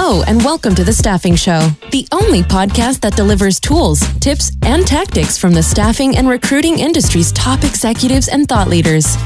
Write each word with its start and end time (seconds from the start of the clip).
Hello, 0.00 0.22
and 0.28 0.44
welcome 0.44 0.76
to 0.76 0.84
The 0.84 0.92
Staffing 0.92 1.34
Show, 1.34 1.70
the 1.90 2.06
only 2.12 2.42
podcast 2.42 3.00
that 3.00 3.16
delivers 3.16 3.58
tools, 3.58 3.98
tips, 4.20 4.52
and 4.62 4.86
tactics 4.86 5.36
from 5.36 5.52
the 5.52 5.62
staffing 5.62 6.16
and 6.16 6.28
recruiting 6.28 6.78
industry's 6.78 7.32
top 7.32 7.64
executives 7.64 8.28
and 8.28 8.48
thought 8.48 8.68
leaders. 8.68 9.16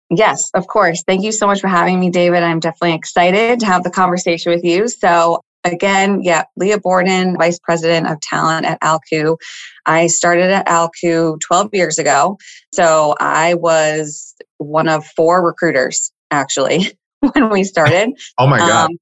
Yes, 0.09 0.49
of 0.53 0.67
course. 0.67 1.03
Thank 1.05 1.23
you 1.23 1.31
so 1.31 1.47
much 1.47 1.59
for 1.59 1.67
having 1.67 1.99
me, 1.99 2.09
David. 2.09 2.43
I'm 2.43 2.59
definitely 2.59 2.93
excited 2.93 3.59
to 3.59 3.65
have 3.65 3.83
the 3.83 3.89
conversation 3.89 4.51
with 4.51 4.63
you. 4.63 4.87
So, 4.87 5.41
again, 5.63 6.21
yeah, 6.23 6.43
Leah 6.55 6.79
Bourdon, 6.79 7.35
Vice 7.37 7.59
President 7.59 8.07
of 8.07 8.19
Talent 8.21 8.65
at 8.65 8.79
Alku. 8.81 9.37
I 9.85 10.07
started 10.07 10.51
at 10.51 10.67
Alku 10.67 11.39
12 11.41 11.69
years 11.73 11.99
ago. 11.99 12.37
So, 12.73 13.15
I 13.19 13.55
was 13.55 14.35
one 14.59 14.87
of 14.87 15.05
four 15.05 15.45
recruiters 15.45 16.11
actually 16.31 16.97
when 17.33 17.49
we 17.49 17.63
started. 17.63 18.11
oh 18.37 18.47
my 18.47 18.59
God. 18.59 18.91
Um, 18.91 18.97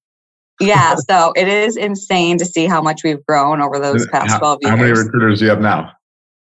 yeah, 0.61 0.95
so 0.95 1.33
it 1.35 1.47
is 1.47 1.77
insane 1.77 2.37
to 2.37 2.45
see 2.45 2.65
how 2.65 2.81
much 2.81 3.03
we've 3.03 3.23
grown 3.25 3.61
over 3.61 3.79
those 3.79 4.07
past 4.07 4.31
how, 4.31 4.39
12 4.39 4.59
years. 4.61 4.69
How 4.69 4.75
many 4.77 4.91
recruiters 4.91 5.39
do 5.39 5.45
you 5.45 5.51
have 5.51 5.61
now? 5.61 5.91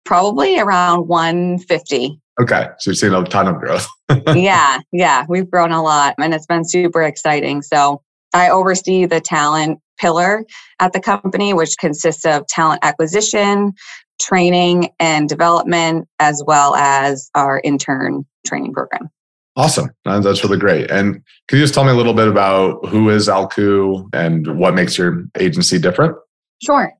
Probably 0.05 0.59
around 0.59 1.07
150. 1.07 2.19
Okay, 2.39 2.67
so 2.79 2.91
you've 2.91 2.97
seen 2.97 3.13
a 3.13 3.23
ton 3.23 3.47
of 3.47 3.59
growth. 3.59 3.87
yeah, 4.35 4.79
yeah, 4.91 5.25
we've 5.27 5.49
grown 5.49 5.71
a 5.71 5.81
lot 5.81 6.15
and 6.19 6.33
it's 6.33 6.45
been 6.45 6.65
super 6.65 7.01
exciting. 7.01 7.61
So 7.61 8.01
I 8.33 8.49
oversee 8.49 9.05
the 9.05 9.21
talent 9.21 9.79
pillar 9.97 10.43
at 10.79 10.93
the 10.93 10.99
company, 10.99 11.53
which 11.53 11.75
consists 11.79 12.25
of 12.25 12.45
talent 12.47 12.79
acquisition, 12.83 13.73
training, 14.19 14.89
and 14.99 15.29
development, 15.29 16.07
as 16.19 16.43
well 16.45 16.75
as 16.75 17.29
our 17.35 17.61
intern 17.63 18.25
training 18.45 18.73
program. 18.73 19.09
Awesome. 19.57 19.89
Uh, 20.05 20.19
that's 20.19 20.43
really 20.43 20.57
great. 20.57 20.91
And 20.91 21.21
can 21.47 21.57
you 21.57 21.63
just 21.63 21.73
tell 21.73 21.85
me 21.85 21.91
a 21.91 21.95
little 21.95 22.13
bit 22.13 22.27
about 22.27 22.85
who 22.87 23.09
is 23.09 23.27
Alku 23.27 24.09
and 24.13 24.57
what 24.57 24.73
makes 24.73 24.97
your 24.97 25.25
agency 25.39 25.79
different? 25.79 26.15
Sure. 26.61 26.91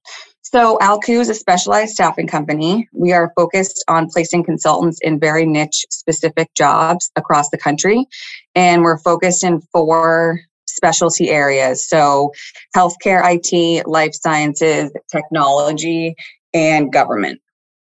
So, 0.41 0.77
Alku 0.77 1.19
is 1.19 1.29
a 1.29 1.33
specialized 1.33 1.94
staffing 1.94 2.27
company. 2.27 2.88
We 2.94 3.11
are 3.11 3.33
focused 3.35 3.83
on 3.89 4.07
placing 4.07 4.45
consultants 4.45 4.99
in 5.01 5.19
very 5.19 5.45
niche 5.45 5.85
specific 5.89 6.53
jobs 6.55 7.11
across 7.15 7.49
the 7.49 7.57
country. 7.57 8.05
And 8.53 8.83
we're 8.83 8.99
focused 8.99 9.44
in 9.44 9.59
four 9.73 10.39
specialty 10.67 11.29
areas. 11.29 11.85
So, 11.85 12.31
healthcare, 12.75 13.21
IT, 13.25 13.85
life 13.88 14.13
sciences, 14.13 14.91
technology, 15.11 16.15
and 16.53 16.94
government. 16.94 17.41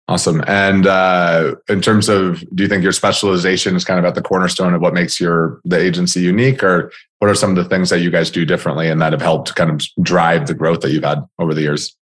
Awesome. 0.06 0.44
And 0.46 0.86
uh, 0.86 1.54
in 1.66 1.80
terms 1.80 2.10
of, 2.10 2.44
do 2.54 2.62
you 2.62 2.68
think 2.68 2.82
your 2.82 2.92
specialization 2.92 3.74
is 3.74 3.86
kind 3.86 3.98
of 3.98 4.04
at 4.04 4.14
the 4.14 4.20
cornerstone 4.20 4.74
of 4.74 4.82
what 4.82 4.92
makes 4.92 5.18
your 5.18 5.60
the 5.64 5.78
agency 5.78 6.20
unique, 6.20 6.62
or 6.62 6.92
what 7.20 7.30
are 7.30 7.34
some 7.34 7.50
of 7.50 7.56
the 7.56 7.64
things 7.64 7.88
that 7.88 8.00
you 8.00 8.10
guys 8.10 8.30
do 8.30 8.44
differently 8.44 8.88
and 8.88 9.00
that 9.00 9.12
have 9.12 9.22
helped 9.22 9.54
kind 9.54 9.70
of 9.70 9.80
drive 10.02 10.46
the 10.46 10.52
growth 10.52 10.82
that 10.82 10.90
you've 10.90 11.04
had 11.04 11.24
over 11.38 11.54
the 11.54 11.62
years? 11.62 11.96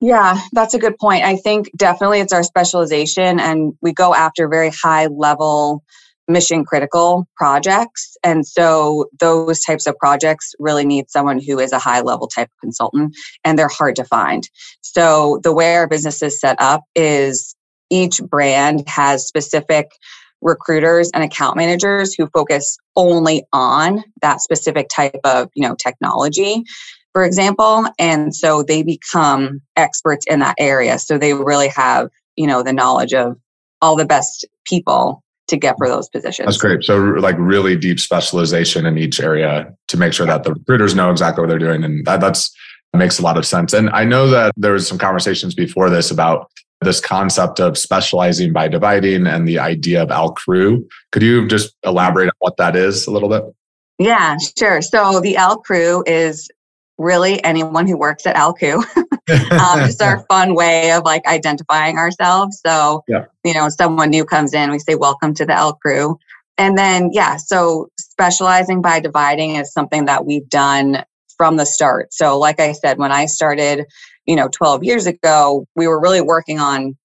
Yeah, 0.00 0.40
that's 0.52 0.74
a 0.74 0.78
good 0.78 0.96
point. 0.98 1.24
I 1.24 1.34
think 1.34 1.68
definitely 1.76 2.20
it's 2.20 2.32
our 2.32 2.44
specialization, 2.44 3.40
and 3.40 3.72
we 3.80 3.92
go 3.92 4.14
after 4.14 4.46
very 4.46 4.70
high 4.70 5.06
level 5.06 5.82
mission 6.28 6.64
critical 6.64 7.26
projects. 7.36 8.16
And 8.22 8.46
so 8.46 9.06
those 9.18 9.60
types 9.60 9.86
of 9.86 9.96
projects 9.98 10.54
really 10.58 10.86
need 10.86 11.10
someone 11.10 11.40
who 11.40 11.58
is 11.58 11.72
a 11.72 11.78
high 11.78 12.00
level 12.00 12.26
type 12.26 12.48
of 12.48 12.60
consultant 12.60 13.14
and 13.44 13.58
they're 13.58 13.68
hard 13.68 13.96
to 13.96 14.04
find. 14.04 14.48
So 14.80 15.40
the 15.42 15.52
way 15.52 15.74
our 15.76 15.86
business 15.86 16.22
is 16.22 16.40
set 16.40 16.56
up 16.60 16.82
is 16.94 17.54
each 17.90 18.20
brand 18.22 18.84
has 18.88 19.26
specific 19.26 19.90
recruiters 20.40 21.10
and 21.14 21.24
account 21.24 21.56
managers 21.56 22.14
who 22.14 22.26
focus 22.28 22.76
only 22.96 23.44
on 23.52 24.04
that 24.20 24.40
specific 24.40 24.88
type 24.94 25.20
of, 25.24 25.48
you 25.54 25.66
know, 25.66 25.74
technology 25.74 26.62
for 27.14 27.24
example 27.24 27.86
and 27.98 28.34
so 28.34 28.62
they 28.62 28.82
become 28.82 29.62
experts 29.76 30.26
in 30.28 30.40
that 30.40 30.56
area 30.58 30.98
so 30.98 31.16
they 31.16 31.32
really 31.32 31.68
have 31.68 32.10
you 32.36 32.46
know 32.46 32.62
the 32.62 32.72
knowledge 32.72 33.14
of 33.14 33.36
all 33.80 33.96
the 33.96 34.04
best 34.04 34.46
people 34.66 35.22
to 35.48 35.56
get 35.56 35.76
for 35.78 35.88
those 35.88 36.08
positions. 36.08 36.46
That's 36.46 36.58
great. 36.58 36.82
So 36.84 36.96
like 36.98 37.36
really 37.38 37.76
deep 37.76 38.00
specialization 38.00 38.86
in 38.86 38.96
each 38.98 39.20
area 39.20 39.74
to 39.88 39.96
make 39.96 40.12
sure 40.12 40.26
that 40.26 40.44
the 40.44 40.54
recruiters 40.54 40.94
know 40.94 41.10
exactly 41.10 41.42
what 41.42 41.48
they're 41.48 41.58
doing. 41.58 41.84
And 41.84 42.04
that 42.06 42.20
that's 42.20 42.54
makes 42.94 43.18
a 43.18 43.22
lot 43.22 43.36
of 43.36 43.44
sense. 43.44 43.72
And 43.72 43.90
I 43.90 44.04
know 44.04 44.28
that 44.28 44.52
there 44.56 44.72
was 44.72 44.86
some 44.86 44.98
conversations 44.98 45.54
before 45.54 45.90
this 45.90 46.10
about 46.10 46.50
this 46.80 47.00
concept 47.00 47.60
of 47.60 47.76
specializing 47.76 48.52
by 48.52 48.68
dividing 48.68 49.26
and 49.26 49.48
the 49.48 49.58
idea 49.58 50.02
of 50.02 50.10
Alcrew. 50.10 50.86
Could 51.12 51.22
you 51.22 51.48
just 51.48 51.74
elaborate 51.84 52.26
on 52.26 52.34
what 52.38 52.56
that 52.58 52.76
is 52.76 53.06
a 53.06 53.10
little 53.10 53.28
bit? 53.28 53.42
Yeah, 53.98 54.36
sure. 54.58 54.82
So 54.82 55.20
the 55.20 55.36
L 55.36 55.56
Alcrew 55.56 56.02
is 56.06 56.48
really 56.98 57.42
anyone 57.44 57.86
who 57.86 57.96
works 57.96 58.26
at 58.26 58.36
Alku. 58.36 58.76
um, 59.52 59.86
just 59.86 60.02
our 60.02 60.24
fun 60.28 60.54
way 60.54 60.92
of 60.92 61.04
like 61.04 61.26
identifying 61.26 61.98
ourselves. 61.98 62.60
So, 62.64 63.02
yeah. 63.08 63.26
you 63.44 63.54
know, 63.54 63.68
someone 63.68 64.10
new 64.10 64.24
comes 64.24 64.54
in, 64.54 64.70
we 64.70 64.78
say, 64.78 64.94
Welcome 64.94 65.34
to 65.34 65.46
the 65.46 65.52
Alcrew. 65.52 66.16
And 66.56 66.78
then, 66.78 67.10
yeah, 67.12 67.36
so 67.36 67.88
specializing 67.98 68.80
by 68.80 69.00
dividing 69.00 69.56
is 69.56 69.72
something 69.72 70.04
that 70.04 70.24
we've 70.24 70.48
done 70.48 71.04
from 71.36 71.56
the 71.56 71.66
start. 71.66 72.14
So, 72.14 72.38
like 72.38 72.60
I 72.60 72.72
said, 72.72 72.98
when 72.98 73.10
I 73.10 73.26
started, 73.26 73.86
you 74.26 74.36
know, 74.36 74.48
12 74.48 74.84
years 74.84 75.06
ago, 75.06 75.66
we 75.74 75.88
were 75.88 76.00
really 76.00 76.20
working 76.20 76.60
on 76.60 76.96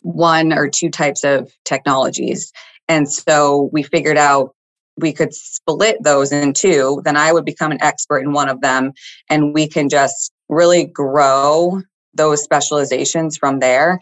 one 0.00 0.52
or 0.52 0.68
two 0.68 0.90
types 0.90 1.22
of 1.22 1.52
technologies. 1.64 2.52
And 2.88 3.10
so 3.10 3.70
we 3.72 3.82
figured 3.82 4.16
out 4.16 4.54
we 4.96 5.12
could 5.12 5.34
split 5.34 5.96
those 6.02 6.32
in 6.32 6.52
two, 6.52 7.00
then 7.04 7.16
I 7.16 7.32
would 7.32 7.44
become 7.44 7.72
an 7.72 7.82
expert 7.82 8.20
in 8.20 8.32
one 8.32 8.48
of 8.48 8.60
them 8.60 8.92
and 9.30 9.54
we 9.54 9.68
can 9.68 9.88
just 9.88 10.32
really 10.48 10.84
grow 10.84 11.80
those 12.14 12.42
specializations 12.42 13.36
from 13.36 13.60
there. 13.60 13.98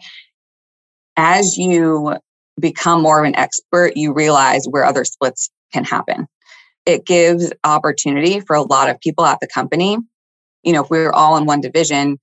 As 1.17 1.57
you 1.57 2.17
become 2.59 3.01
more 3.01 3.19
of 3.19 3.25
an 3.25 3.35
expert, 3.35 3.95
you 3.95 4.13
realize 4.13 4.65
where 4.69 4.85
other 4.85 5.05
splits 5.05 5.49
can 5.73 5.85
happen. 5.85 6.27
It 6.85 7.05
gives 7.05 7.51
opportunity 7.63 8.39
for 8.39 8.55
a 8.55 8.63
lot 8.63 8.89
of 8.89 8.99
people 8.99 9.25
at 9.25 9.39
the 9.39 9.47
company. 9.47 9.97
You 10.63 10.73
know, 10.73 10.83
if 10.83 10.89
we 10.89 10.99
were 10.99 11.15
all 11.15 11.37
in 11.37 11.45
one 11.45 11.61
division, 11.61 12.19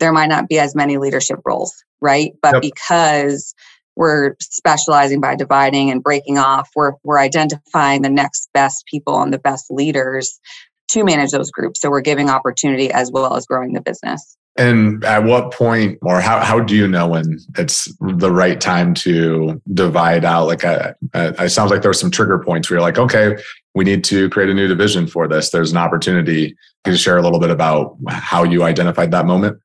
there 0.00 0.12
might 0.12 0.28
not 0.28 0.48
be 0.48 0.58
as 0.58 0.74
many 0.74 0.96
leadership 0.98 1.38
roles, 1.44 1.74
right? 2.00 2.32
But 2.42 2.54
yep. 2.54 2.62
because 2.62 3.54
we're 4.00 4.34
specializing 4.40 5.20
by 5.20 5.36
dividing 5.36 5.90
and 5.90 6.02
breaking 6.02 6.38
off. 6.38 6.70
We're, 6.74 6.94
we're 7.04 7.18
identifying 7.18 8.00
the 8.00 8.08
next 8.08 8.48
best 8.54 8.86
people 8.86 9.20
and 9.20 9.30
the 9.30 9.38
best 9.38 9.70
leaders 9.70 10.40
to 10.88 11.04
manage 11.04 11.32
those 11.32 11.50
groups. 11.50 11.82
So 11.82 11.90
we're 11.90 12.00
giving 12.00 12.30
opportunity 12.30 12.90
as 12.90 13.12
well 13.12 13.36
as 13.36 13.44
growing 13.44 13.74
the 13.74 13.82
business. 13.82 14.38
And 14.56 15.04
at 15.04 15.24
what 15.24 15.52
point, 15.52 15.98
or 16.00 16.22
how, 16.22 16.40
how 16.40 16.60
do 16.60 16.74
you 16.74 16.88
know 16.88 17.08
when 17.08 17.38
it's 17.58 17.94
the 18.00 18.32
right 18.32 18.58
time 18.58 18.94
to 18.94 19.60
divide 19.74 20.24
out? 20.24 20.46
Like, 20.46 20.64
a, 20.64 20.96
a, 21.12 21.44
it 21.44 21.50
sounds 21.50 21.70
like 21.70 21.82
there 21.82 21.90
were 21.90 21.94
some 21.94 22.10
trigger 22.10 22.38
points 22.38 22.70
where 22.70 22.78
you're 22.78 22.82
like, 22.82 22.98
okay, 22.98 23.36
we 23.74 23.84
need 23.84 24.02
to 24.04 24.30
create 24.30 24.48
a 24.48 24.54
new 24.54 24.66
division 24.66 25.06
for 25.06 25.28
this. 25.28 25.50
There's 25.50 25.72
an 25.72 25.76
opportunity. 25.76 26.56
Can 26.84 26.94
you 26.94 26.98
share 26.98 27.18
a 27.18 27.22
little 27.22 27.38
bit 27.38 27.50
about 27.50 27.98
how 28.08 28.44
you 28.44 28.62
identified 28.62 29.10
that 29.10 29.26
moment? 29.26 29.58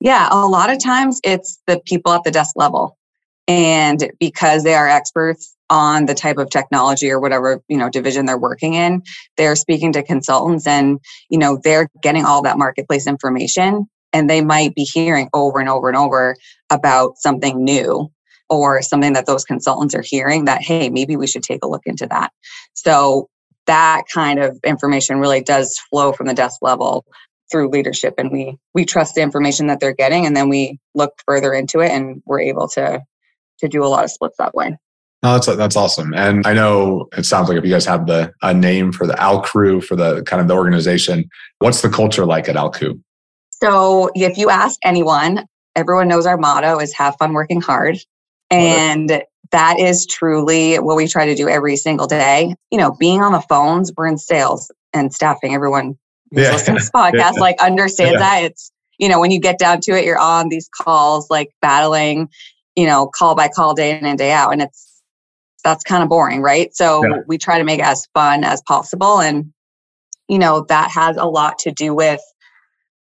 Yeah, 0.00 0.28
a 0.30 0.46
lot 0.46 0.68
of 0.68 0.78
times 0.78 1.20
it's 1.24 1.58
the 1.66 1.80
people 1.86 2.12
at 2.12 2.22
the 2.22 2.30
desk 2.30 2.54
level. 2.54 2.98
And 3.48 4.12
because 4.18 4.64
they 4.64 4.74
are 4.74 4.88
experts 4.88 5.54
on 5.70 6.06
the 6.06 6.14
type 6.14 6.38
of 6.38 6.50
technology 6.50 7.10
or 7.10 7.20
whatever, 7.20 7.62
you 7.68 7.76
know, 7.76 7.88
division 7.88 8.26
they're 8.26 8.38
working 8.38 8.74
in, 8.74 9.02
they're 9.36 9.56
speaking 9.56 9.92
to 9.92 10.02
consultants 10.02 10.66
and, 10.66 10.98
you 11.28 11.38
know, 11.38 11.58
they're 11.62 11.88
getting 12.02 12.24
all 12.24 12.42
that 12.42 12.58
marketplace 12.58 13.06
information 13.06 13.88
and 14.12 14.30
they 14.30 14.40
might 14.40 14.74
be 14.74 14.82
hearing 14.82 15.28
over 15.34 15.58
and 15.60 15.68
over 15.68 15.88
and 15.88 15.96
over 15.96 16.36
about 16.70 17.18
something 17.18 17.62
new 17.62 18.10
or 18.48 18.80
something 18.80 19.12
that 19.12 19.26
those 19.26 19.44
consultants 19.44 19.94
are 19.94 20.02
hearing 20.02 20.44
that 20.44 20.62
hey 20.62 20.88
maybe 20.88 21.16
we 21.16 21.26
should 21.26 21.42
take 21.42 21.64
a 21.64 21.68
look 21.68 21.82
into 21.86 22.06
that. 22.06 22.32
So 22.74 23.28
that 23.66 24.04
kind 24.12 24.38
of 24.38 24.58
information 24.64 25.18
really 25.18 25.42
does 25.42 25.78
flow 25.90 26.12
from 26.12 26.28
the 26.28 26.34
desk 26.34 26.58
level 26.62 27.04
through 27.50 27.70
leadership 27.70 28.14
and 28.18 28.30
we 28.32 28.56
we 28.74 28.84
trust 28.84 29.14
the 29.14 29.20
information 29.20 29.66
that 29.68 29.80
they're 29.80 29.92
getting 29.92 30.26
and 30.26 30.36
then 30.36 30.48
we 30.48 30.78
look 30.94 31.12
further 31.26 31.52
into 31.52 31.80
it 31.80 31.90
and 31.90 32.22
we're 32.24 32.40
able 32.40 32.68
to 32.68 33.02
to 33.58 33.68
do 33.68 33.84
a 33.84 33.88
lot 33.88 34.04
of 34.04 34.10
splits 34.10 34.36
that 34.38 34.54
way 34.54 34.76
no, 35.22 35.32
that's 35.32 35.46
that's 35.46 35.76
awesome, 35.76 36.12
and 36.14 36.46
I 36.46 36.52
know 36.52 37.08
it 37.16 37.24
sounds 37.24 37.48
like 37.48 37.58
if 37.58 37.64
you 37.64 37.70
guys 37.70 37.86
have 37.86 38.06
the 38.06 38.32
a 38.42 38.52
name 38.52 38.92
for 38.92 39.06
the 39.06 39.20
Al 39.20 39.40
Crew 39.40 39.80
for 39.80 39.96
the 39.96 40.22
kind 40.22 40.40
of 40.40 40.46
the 40.46 40.54
organization, 40.54 41.28
what's 41.58 41.80
the 41.80 41.88
culture 41.88 42.26
like 42.26 42.48
at 42.48 42.54
Al 42.54 42.70
Crew? 42.70 43.00
So 43.50 44.10
if 44.14 44.36
you 44.36 44.50
ask 44.50 44.78
anyone, 44.84 45.46
everyone 45.74 46.08
knows 46.08 46.26
our 46.26 46.36
motto 46.36 46.78
is 46.78 46.92
have 46.94 47.16
fun 47.18 47.32
working 47.32 47.60
hard. 47.60 47.98
And 48.50 49.22
that 49.52 49.78
is 49.78 50.06
truly 50.06 50.76
what 50.76 50.96
we 50.96 51.08
try 51.08 51.26
to 51.26 51.34
do 51.34 51.48
every 51.48 51.76
single 51.76 52.06
day. 52.06 52.54
You 52.70 52.78
know, 52.78 52.92
being 52.92 53.22
on 53.22 53.32
the 53.32 53.40
phones, 53.40 53.92
we're 53.96 54.06
in 54.06 54.18
sales 54.18 54.70
and 54.92 55.12
staffing. 55.12 55.54
Everyone 55.54 55.98
who's 56.30 56.44
yeah. 56.44 56.52
listening 56.52 56.76
to 56.78 56.82
this 56.82 56.90
podcast 56.94 57.14
yeah. 57.14 57.40
like 57.40 57.60
understands 57.60 58.14
yeah. 58.14 58.18
that. 58.18 58.44
It's, 58.44 58.70
you 58.98 59.08
know, 59.08 59.20
when 59.20 59.30
you 59.30 59.40
get 59.40 59.58
down 59.58 59.80
to 59.82 59.92
it, 59.92 60.04
you're 60.04 60.18
on 60.18 60.48
these 60.48 60.68
calls, 60.68 61.28
like 61.30 61.50
battling, 61.60 62.28
you 62.76 62.86
know, 62.86 63.10
call 63.12 63.34
by 63.34 63.48
call 63.48 63.74
day 63.74 63.98
in 63.98 64.06
and 64.06 64.18
day 64.18 64.30
out. 64.30 64.52
And 64.52 64.62
it's 64.62 65.02
that's 65.64 65.82
kind 65.82 66.02
of 66.02 66.08
boring, 66.08 66.42
right? 66.42 66.72
So 66.74 67.24
we 67.26 67.38
try 67.38 67.58
to 67.58 67.64
make 67.64 67.80
it 67.80 67.86
as 67.86 68.06
fun 68.14 68.44
as 68.44 68.62
possible. 68.62 69.20
And, 69.20 69.52
you 70.28 70.38
know, 70.38 70.64
that 70.68 70.92
has 70.92 71.16
a 71.16 71.24
lot 71.24 71.58
to 71.60 71.72
do 71.72 71.92
with 71.92 72.20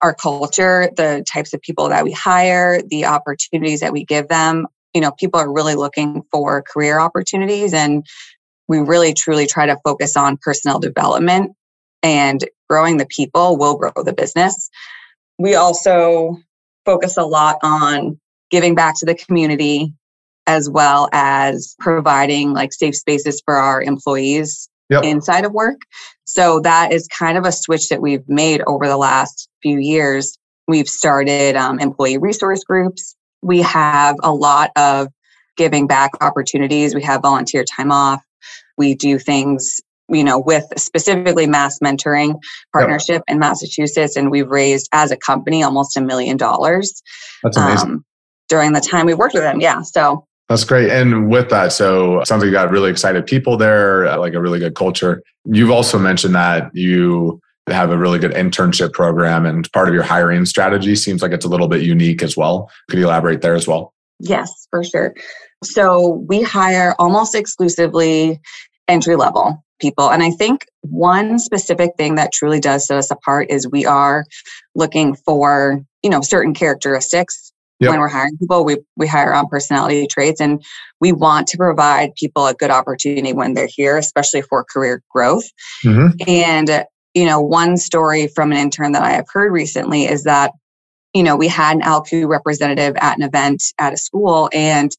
our 0.01 0.15
culture, 0.15 0.89
the 0.95 1.23
types 1.31 1.53
of 1.53 1.61
people 1.61 1.89
that 1.89 2.03
we 2.03 2.11
hire, 2.11 2.81
the 2.81 3.05
opportunities 3.05 3.81
that 3.81 3.93
we 3.93 4.03
give 4.03 4.29
them. 4.29 4.65
You 4.95 5.01
know, 5.01 5.11
people 5.11 5.39
are 5.39 5.51
really 5.51 5.75
looking 5.75 6.23
for 6.31 6.63
career 6.63 6.99
opportunities, 6.99 7.73
and 7.73 8.03
we 8.67 8.79
really 8.79 9.13
truly 9.13 9.45
try 9.45 9.67
to 9.67 9.77
focus 9.83 10.17
on 10.17 10.37
personnel 10.41 10.79
development 10.79 11.51
and 12.01 12.43
growing 12.69 12.97
the 12.97 13.05
people 13.05 13.57
will 13.57 13.77
grow 13.77 13.91
the 13.95 14.13
business. 14.13 14.69
We 15.37 15.55
also 15.55 16.37
focus 16.85 17.17
a 17.17 17.23
lot 17.23 17.57
on 17.61 18.19
giving 18.51 18.75
back 18.75 18.95
to 18.99 19.05
the 19.05 19.15
community 19.15 19.93
as 20.47 20.69
well 20.69 21.09
as 21.11 21.75
providing 21.79 22.53
like 22.53 22.71
safe 22.71 22.95
spaces 22.95 23.41
for 23.45 23.55
our 23.55 23.81
employees 23.81 24.69
yep. 24.89 25.03
inside 25.03 25.45
of 25.45 25.51
work. 25.51 25.81
So 26.25 26.59
that 26.61 26.91
is 26.91 27.07
kind 27.07 27.37
of 27.37 27.45
a 27.45 27.51
switch 27.51 27.89
that 27.89 28.01
we've 28.01 28.27
made 28.27 28.61
over 28.67 28.87
the 28.87 28.97
last 28.97 29.49
few 29.61 29.79
years. 29.79 30.37
We've 30.67 30.89
started 30.89 31.55
um, 31.55 31.79
employee 31.79 32.17
resource 32.17 32.63
groups. 32.63 33.15
We 33.41 33.61
have 33.61 34.15
a 34.23 34.33
lot 34.33 34.71
of 34.75 35.07
giving 35.57 35.87
back 35.87 36.11
opportunities. 36.21 36.93
We 36.93 37.03
have 37.03 37.21
volunteer 37.21 37.63
time 37.63 37.91
off. 37.91 38.23
We 38.77 38.95
do 38.95 39.19
things, 39.19 39.79
you 40.09 40.23
know, 40.23 40.39
with 40.39 40.65
specifically 40.77 41.47
mass 41.47 41.79
mentoring 41.79 42.39
partnership 42.73 43.23
yep. 43.27 43.35
in 43.35 43.39
Massachusetts. 43.39 44.15
And 44.15 44.31
we've 44.31 44.49
raised 44.49 44.89
as 44.91 45.11
a 45.11 45.17
company 45.17 45.63
almost 45.63 45.95
a 45.97 46.01
million 46.01 46.37
dollars. 46.37 47.01
That's 47.43 47.57
amazing. 47.57 47.91
Um, 47.91 48.05
during 48.49 48.73
the 48.73 48.81
time 48.81 49.05
we 49.05 49.13
worked 49.13 49.33
with 49.33 49.43
them. 49.43 49.59
Yeah. 49.59 49.81
So 49.81 50.25
that's 50.49 50.63
great. 50.63 50.91
And 50.91 51.29
with 51.29 51.49
that, 51.49 51.71
so 51.71 52.23
sounds 52.23 52.41
like 52.41 52.47
you 52.47 52.51
got 52.51 52.69
really 52.69 52.91
excited 52.91 53.25
people 53.25 53.57
there, 53.57 54.05
uh, 54.05 54.17
like 54.17 54.33
a 54.33 54.41
really 54.41 54.59
good 54.59 54.75
culture. 54.75 55.23
You've 55.45 55.71
also 55.71 55.97
mentioned 55.97 56.35
that 56.35 56.69
you 56.73 57.41
have 57.67 57.89
a 57.89 57.97
really 57.97 58.19
good 58.19 58.31
internship 58.31 58.93
program 58.93 59.45
and 59.45 59.71
part 59.71 59.87
of 59.87 59.93
your 59.93 60.03
hiring 60.03 60.45
strategy 60.45 60.95
seems 60.95 61.23
like 61.23 61.31
it's 61.31 61.45
a 61.45 61.49
little 61.49 61.67
bit 61.67 61.81
unique 61.81 62.21
as 62.21 62.37
well. 62.37 62.69
Could 62.89 62.99
you 62.99 63.05
elaborate 63.05 63.41
there 63.41 63.55
as 63.55 63.67
well? 63.67 63.93
Yes, 64.19 64.67
for 64.69 64.83
sure. 64.83 65.15
So 65.63 66.23
we 66.27 66.43
hire 66.43 66.93
almost 66.99 67.33
exclusively 67.33 68.39
entry 68.87 69.15
level 69.15 69.63
people. 69.79 70.09
And 70.09 70.21
I 70.21 70.29
think 70.29 70.65
one 70.81 71.39
specific 71.39 71.91
thing 71.97 72.15
that 72.15 72.31
truly 72.31 72.59
does 72.59 72.85
set 72.85 72.97
us 72.97 73.09
apart 73.09 73.47
is 73.49 73.67
we 73.67 73.85
are 73.85 74.25
looking 74.75 75.15
for, 75.15 75.81
you 76.03 76.09
know, 76.09 76.21
certain 76.21 76.53
characteristics 76.53 77.51
Yep. 77.81 77.91
When 77.91 77.99
we're 77.99 78.07
hiring 78.07 78.37
people, 78.37 78.63
we, 78.63 78.77
we 78.95 79.05
hire 79.05 79.33
on 79.33 79.47
personality 79.47 80.07
traits 80.07 80.39
and 80.39 80.63
we 81.01 81.11
want 81.11 81.47
to 81.47 81.57
provide 81.57 82.15
people 82.15 82.47
a 82.47 82.53
good 82.53 82.71
opportunity 82.71 83.33
when 83.33 83.53
they're 83.53 83.67
here, 83.69 83.97
especially 83.97 84.41
for 84.43 84.63
career 84.63 85.03
growth. 85.09 85.43
Mm-hmm. 85.83 86.15
And, 86.25 86.85
you 87.13 87.25
know, 87.25 87.41
one 87.41 87.75
story 87.75 88.27
from 88.27 88.53
an 88.53 88.57
intern 88.57 88.93
that 88.93 89.03
I 89.03 89.11
have 89.11 89.25
heard 89.29 89.51
recently 89.51 90.05
is 90.05 90.23
that, 90.23 90.51
you 91.13 91.21
know, 91.21 91.35
we 91.35 91.49
had 91.49 91.75
an 91.75 91.81
Alku 91.81 92.27
representative 92.27 92.95
at 92.97 93.17
an 93.17 93.23
event 93.23 93.61
at 93.77 93.93
a 93.93 93.97
school 93.97 94.49
and, 94.53 94.91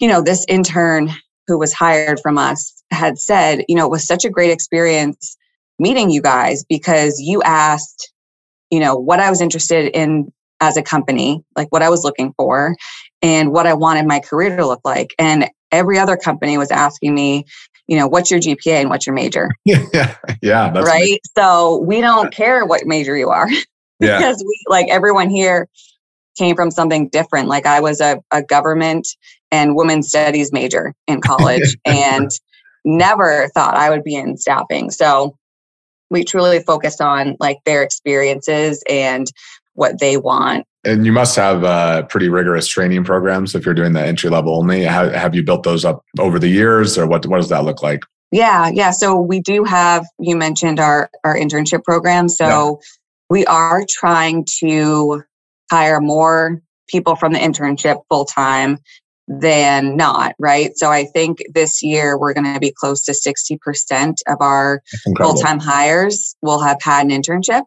you 0.00 0.08
know, 0.08 0.22
this 0.22 0.46
intern 0.48 1.10
who 1.46 1.58
was 1.58 1.72
hired 1.72 2.18
from 2.20 2.38
us 2.38 2.82
had 2.90 3.18
said, 3.18 3.62
you 3.68 3.76
know, 3.76 3.86
it 3.86 3.90
was 3.90 4.06
such 4.06 4.24
a 4.24 4.30
great 4.30 4.50
experience 4.50 5.36
meeting 5.78 6.10
you 6.10 6.22
guys 6.22 6.64
because 6.66 7.20
you 7.20 7.42
asked, 7.42 8.12
you 8.70 8.80
know, 8.80 8.96
what 8.96 9.20
I 9.20 9.28
was 9.28 9.40
interested 9.40 9.94
in 9.94 10.32
as 10.62 10.76
a 10.76 10.82
company, 10.82 11.42
like 11.56 11.66
what 11.70 11.82
I 11.82 11.90
was 11.90 12.04
looking 12.04 12.32
for 12.36 12.74
and 13.20 13.52
what 13.52 13.66
I 13.66 13.74
wanted 13.74 14.06
my 14.06 14.20
career 14.20 14.56
to 14.56 14.66
look 14.66 14.80
like. 14.84 15.12
And 15.18 15.50
every 15.72 15.98
other 15.98 16.16
company 16.16 16.56
was 16.56 16.70
asking 16.70 17.14
me, 17.14 17.44
you 17.88 17.98
know, 17.98 18.06
what's 18.06 18.30
your 18.30 18.38
GPA 18.38 18.80
and 18.80 18.88
what's 18.88 19.04
your 19.04 19.14
major? 19.14 19.50
yeah. 19.64 20.16
Yeah. 20.40 20.70
right. 20.78 21.18
So 21.36 21.78
we 21.78 22.00
don't 22.00 22.32
care 22.32 22.64
what 22.64 22.86
major 22.86 23.16
you 23.16 23.28
are 23.28 23.50
yeah. 24.00 24.18
because 24.18 24.42
we, 24.46 24.58
like 24.68 24.88
everyone 24.88 25.28
here 25.28 25.68
came 26.38 26.54
from 26.54 26.70
something 26.70 27.08
different. 27.08 27.48
Like 27.48 27.66
I 27.66 27.80
was 27.80 28.00
a, 28.00 28.22
a 28.30 28.42
government 28.42 29.08
and 29.50 29.74
women's 29.74 30.08
studies 30.08 30.52
major 30.52 30.94
in 31.08 31.20
college 31.22 31.76
and 31.84 32.30
never 32.84 33.48
thought 33.52 33.74
I 33.74 33.90
would 33.90 34.04
be 34.04 34.14
in 34.14 34.36
staffing. 34.36 34.92
So 34.92 35.36
we 36.08 36.22
truly 36.22 36.60
focused 36.60 37.00
on 37.00 37.36
like 37.40 37.58
their 37.64 37.82
experiences 37.82 38.84
and 38.88 39.26
what 39.74 40.00
they 40.00 40.16
want. 40.16 40.66
And 40.84 41.06
you 41.06 41.12
must 41.12 41.36
have 41.36 41.62
uh, 41.62 42.02
pretty 42.04 42.28
rigorous 42.28 42.66
training 42.66 43.04
programs 43.04 43.54
if 43.54 43.64
you're 43.64 43.74
doing 43.74 43.92
the 43.92 44.04
entry 44.04 44.30
level 44.30 44.56
only. 44.56 44.82
How, 44.82 45.08
have 45.10 45.34
you 45.34 45.42
built 45.42 45.62
those 45.62 45.84
up 45.84 46.04
over 46.18 46.38
the 46.38 46.48
years, 46.48 46.98
or 46.98 47.06
what? 47.06 47.24
What 47.26 47.36
does 47.36 47.50
that 47.50 47.64
look 47.64 47.82
like? 47.82 48.02
Yeah, 48.32 48.68
yeah. 48.72 48.90
So 48.90 49.20
we 49.20 49.40
do 49.40 49.62
have. 49.64 50.04
You 50.18 50.36
mentioned 50.36 50.80
our 50.80 51.08
our 51.22 51.36
internship 51.36 51.84
program. 51.84 52.28
So 52.28 52.44
yeah. 52.44 52.86
we 53.30 53.46
are 53.46 53.84
trying 53.88 54.44
to 54.58 55.22
hire 55.70 56.00
more 56.00 56.60
people 56.88 57.14
from 57.14 57.32
the 57.32 57.38
internship 57.38 58.02
full 58.08 58.24
time 58.24 58.78
than 59.28 59.96
not, 59.96 60.34
right? 60.38 60.72
So 60.76 60.90
I 60.90 61.04
think 61.04 61.38
this 61.54 61.82
year 61.82 62.18
we're 62.18 62.34
going 62.34 62.52
to 62.52 62.60
be 62.60 62.72
close 62.76 63.04
to 63.04 63.12
60% 63.12 64.14
of 64.26 64.36
our 64.40 64.82
full 65.18 65.34
time 65.34 65.58
hires 65.58 66.36
will 66.42 66.60
have 66.60 66.78
had 66.82 67.06
an 67.06 67.10
internship. 67.10 67.62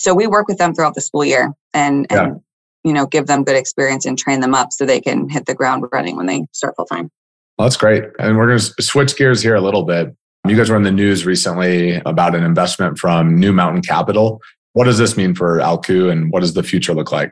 So 0.00 0.14
we 0.14 0.26
work 0.26 0.48
with 0.48 0.56
them 0.56 0.74
throughout 0.74 0.94
the 0.94 1.02
school 1.02 1.24
year 1.24 1.52
and, 1.74 2.06
yeah. 2.10 2.24
and 2.24 2.40
you 2.84 2.92
know, 2.94 3.06
give 3.06 3.26
them 3.26 3.44
good 3.44 3.56
experience 3.56 4.06
and 4.06 4.18
train 4.18 4.40
them 4.40 4.54
up 4.54 4.72
so 4.72 4.86
they 4.86 5.00
can 5.00 5.28
hit 5.28 5.44
the 5.44 5.54
ground 5.54 5.84
running 5.92 6.16
when 6.16 6.24
they 6.24 6.46
start 6.52 6.74
full 6.74 6.86
time. 6.86 7.10
Well, 7.58 7.66
that's 7.66 7.76
great. 7.76 8.04
And 8.18 8.38
we're 8.38 8.46
going 8.46 8.58
to 8.58 8.82
switch 8.82 9.14
gears 9.16 9.42
here 9.42 9.54
a 9.54 9.60
little 9.60 9.82
bit. 9.82 10.16
You 10.48 10.56
guys 10.56 10.70
were 10.70 10.76
in 10.76 10.84
the 10.84 10.90
news 10.90 11.26
recently 11.26 11.96
about 12.06 12.34
an 12.34 12.42
investment 12.42 12.98
from 12.98 13.38
New 13.38 13.52
Mountain 13.52 13.82
Capital. 13.82 14.40
What 14.72 14.84
does 14.84 14.96
this 14.96 15.18
mean 15.18 15.34
for 15.34 15.58
Alku 15.58 16.10
and 16.10 16.32
what 16.32 16.40
does 16.40 16.54
the 16.54 16.62
future 16.62 16.94
look 16.94 17.12
like? 17.12 17.30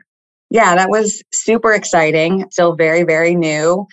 Yeah, 0.51 0.75
that 0.75 0.91
was 0.91 1.23
super 1.33 1.73
exciting. 1.73 2.45
Still 2.51 2.75
very, 2.75 3.01
very 3.01 3.33
new. 3.33 3.87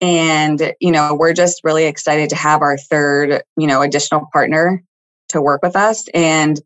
And, 0.00 0.72
you 0.80 0.90
know, 0.90 1.14
we're 1.14 1.34
just 1.34 1.60
really 1.64 1.84
excited 1.84 2.30
to 2.30 2.36
have 2.36 2.62
our 2.62 2.78
third, 2.78 3.42
you 3.58 3.66
know, 3.66 3.82
additional 3.82 4.26
partner 4.32 4.82
to 5.28 5.42
work 5.42 5.60
with 5.62 5.76
us. 5.76 6.08
And 6.14 6.58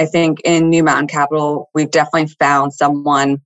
I 0.00 0.06
think 0.06 0.40
in 0.46 0.70
New 0.70 0.82
Mountain 0.82 1.08
Capital, 1.08 1.68
we've 1.74 1.90
definitely 1.90 2.34
found 2.40 2.72
someone, 2.72 3.42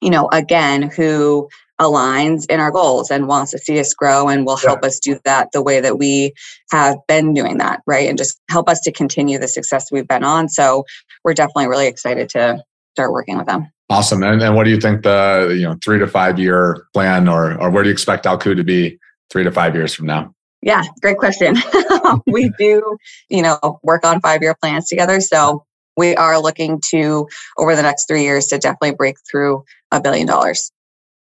you 0.00 0.10
know, 0.10 0.28
again, 0.32 0.90
who 0.90 1.48
aligns 1.80 2.46
in 2.50 2.58
our 2.58 2.72
goals 2.72 3.12
and 3.12 3.28
wants 3.28 3.52
to 3.52 3.58
see 3.58 3.78
us 3.78 3.94
grow 3.94 4.28
and 4.28 4.44
will 4.44 4.56
help 4.56 4.80
yeah. 4.82 4.88
us 4.88 4.98
do 4.98 5.20
that 5.24 5.50
the 5.52 5.62
way 5.62 5.80
that 5.80 5.96
we 5.96 6.32
have 6.72 6.96
been 7.06 7.32
doing 7.32 7.58
that, 7.58 7.80
right? 7.86 8.08
And 8.08 8.18
just 8.18 8.40
help 8.50 8.68
us 8.68 8.80
to 8.80 8.92
continue 8.92 9.38
the 9.38 9.46
success 9.46 9.92
we've 9.92 10.08
been 10.08 10.24
on. 10.24 10.48
So 10.48 10.84
we're 11.22 11.32
definitely 11.32 11.68
really 11.68 11.86
excited 11.86 12.28
to 12.30 12.64
start 12.96 13.12
working 13.12 13.38
with 13.38 13.46
them. 13.46 13.70
Awesome. 13.88 14.24
And, 14.24 14.42
and 14.42 14.56
what 14.56 14.64
do 14.64 14.70
you 14.70 14.80
think 14.80 15.04
the 15.04 15.54
you 15.56 15.62
know 15.62 15.76
three 15.84 16.00
to 16.00 16.08
five 16.08 16.40
year 16.40 16.88
plan 16.92 17.28
or 17.28 17.56
or 17.60 17.70
where 17.70 17.84
do 17.84 17.88
you 17.88 17.92
expect 17.92 18.24
Alku 18.24 18.56
to 18.56 18.64
be 18.64 18.98
three 19.30 19.44
to 19.44 19.52
five 19.52 19.76
years 19.76 19.94
from 19.94 20.06
now? 20.06 20.34
Yeah, 20.60 20.82
great 21.00 21.18
question. 21.18 21.56
we 22.26 22.50
do, 22.58 22.96
you 23.28 23.42
know, 23.42 23.78
work 23.84 24.04
on 24.04 24.20
five 24.20 24.42
year 24.42 24.56
plans 24.60 24.88
together. 24.88 25.20
So 25.20 25.64
we 25.96 26.14
are 26.16 26.40
looking 26.40 26.80
to 26.86 27.28
over 27.58 27.76
the 27.76 27.82
next 27.82 28.06
three 28.06 28.22
years 28.22 28.46
to 28.46 28.58
definitely 28.58 28.94
break 28.94 29.16
through 29.30 29.64
a 29.90 30.00
billion 30.00 30.26
dollars. 30.26 30.70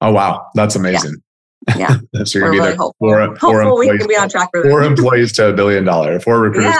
Oh 0.01 0.13
wow, 0.13 0.47
that's 0.55 0.75
amazing. 0.75 1.17
Yeah. 1.77 1.99
yeah. 2.13 2.25
so 2.25 2.39
you're 2.39 2.49
gonna 2.49 2.53
be 2.53 2.59
really 2.61 2.77
hopeful. 2.77 2.95
Four, 2.99 3.37
four 3.37 3.63
hopeful 3.63 3.79
we 3.79 3.87
can 3.99 4.09
be 4.09 4.17
on 4.17 4.29
track 4.29 4.51
for 4.53 4.63
four 4.63 4.83
employees 4.83 5.33
to 5.35 5.49
a 5.49 5.53
billion 5.53 5.85
dollar. 5.85 6.19
Four 6.21 6.41
recruiters. 6.41 6.75